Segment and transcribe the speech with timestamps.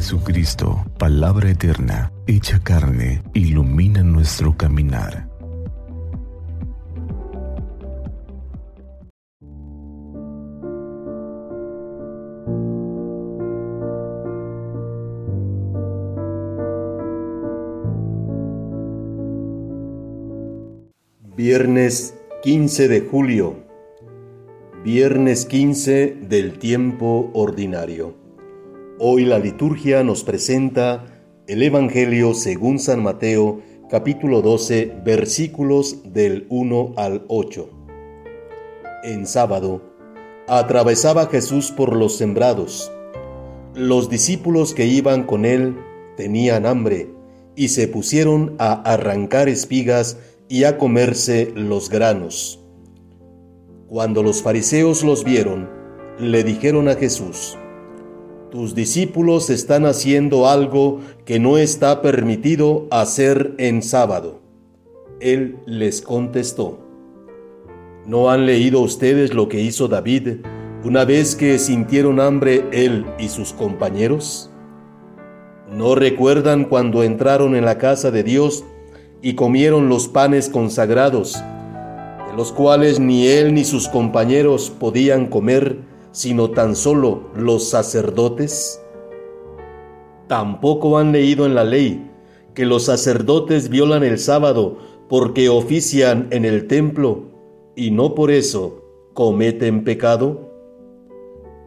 [0.00, 5.28] Jesucristo, palabra eterna, hecha carne, ilumina nuestro caminar.
[21.36, 23.54] Viernes 15 de julio.
[24.82, 28.19] Viernes 15 del tiempo ordinario.
[29.02, 31.06] Hoy la liturgia nos presenta
[31.46, 37.70] el Evangelio según San Mateo, capítulo 12, versículos del 1 al 8.
[39.04, 39.80] En sábado,
[40.46, 42.92] atravesaba Jesús por los sembrados.
[43.74, 45.78] Los discípulos que iban con él
[46.18, 47.08] tenían hambre
[47.56, 52.62] y se pusieron a arrancar espigas y a comerse los granos.
[53.88, 55.70] Cuando los fariseos los vieron,
[56.18, 57.56] le dijeron a Jesús,
[58.50, 64.40] tus discípulos están haciendo algo que no está permitido hacer en sábado.
[65.20, 66.80] Él les contestó,
[68.06, 70.38] ¿no han leído ustedes lo que hizo David
[70.84, 74.50] una vez que sintieron hambre él y sus compañeros?
[75.70, 78.64] ¿No recuerdan cuando entraron en la casa de Dios
[79.22, 85.89] y comieron los panes consagrados, de los cuales ni él ni sus compañeros podían comer,
[86.12, 88.82] sino tan solo los sacerdotes?
[90.26, 92.10] Tampoco han leído en la ley
[92.54, 97.24] que los sacerdotes violan el sábado porque ofician en el templo
[97.76, 100.50] y no por eso cometen pecado?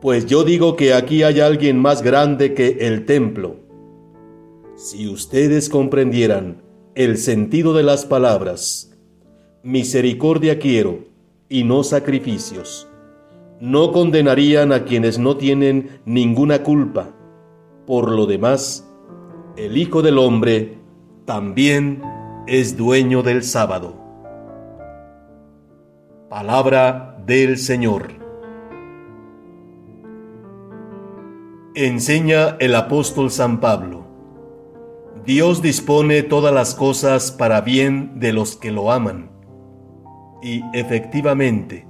[0.00, 3.56] Pues yo digo que aquí hay alguien más grande que el templo.
[4.76, 6.62] Si ustedes comprendieran
[6.94, 8.92] el sentido de las palabras,
[9.62, 11.00] misericordia quiero
[11.48, 12.88] y no sacrificios
[13.60, 17.10] no condenarían a quienes no tienen ninguna culpa.
[17.86, 18.88] Por lo demás,
[19.56, 20.78] el Hijo del Hombre
[21.24, 22.02] también
[22.46, 23.94] es dueño del sábado.
[26.28, 28.12] Palabra del Señor.
[31.74, 34.06] Enseña el apóstol San Pablo.
[35.24, 39.30] Dios dispone todas las cosas para bien de los que lo aman.
[40.42, 41.87] Y efectivamente,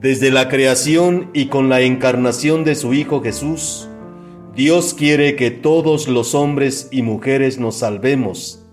[0.00, 3.88] desde la creación y con la encarnación de su Hijo Jesús,
[4.54, 8.64] Dios quiere que todos los hombres y mujeres nos salvemos.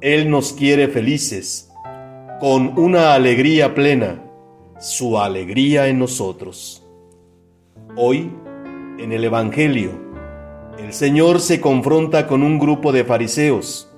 [0.00, 1.70] Él nos quiere felices,
[2.40, 4.22] con una alegría plena,
[4.80, 6.84] su alegría en nosotros.
[7.96, 8.30] Hoy,
[8.98, 9.90] en el Evangelio,
[10.78, 13.90] el Señor se confronta con un grupo de fariseos.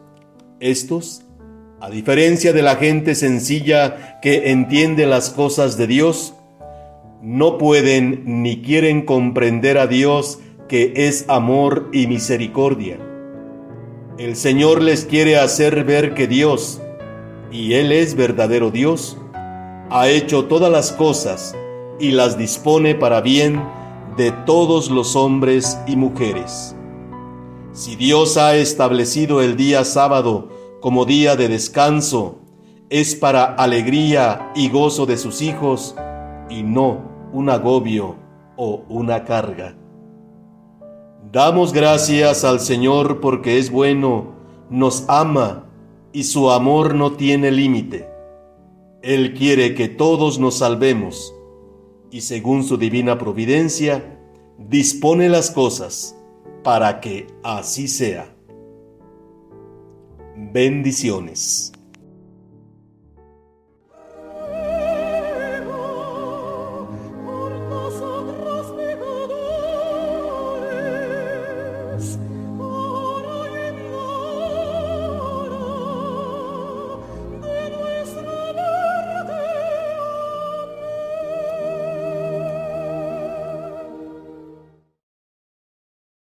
[0.61, 1.23] Estos,
[1.81, 6.35] a diferencia de la gente sencilla que entiende las cosas de Dios,
[7.25, 12.99] no pueden ni quieren comprender a Dios que es amor y misericordia.
[14.19, 16.83] El Señor les quiere hacer ver que Dios,
[17.51, 19.17] y Él es verdadero Dios,
[19.89, 21.57] ha hecho todas las cosas
[21.99, 23.65] y las dispone para bien
[24.19, 26.77] de todos los hombres y mujeres.
[27.73, 30.51] Si Dios ha establecido el día sábado
[30.83, 32.41] como día de descanso,
[32.91, 35.97] es para alegría y gozo de sus hijos
[36.51, 38.15] y no un agobio
[38.57, 39.77] o una carga.
[41.33, 44.35] Damos gracias al Señor porque es bueno,
[44.71, 45.67] nos ama
[46.13, 48.09] y su amor no tiene límite.
[49.03, 51.35] Él quiere que todos nos salvemos
[52.13, 54.17] y según su divina providencia,
[54.57, 56.17] dispone las cosas
[56.63, 58.33] para que así sea.
[60.37, 61.74] Bendiciones.